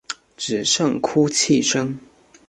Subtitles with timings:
[0.35, 1.99] 只剩哭泣声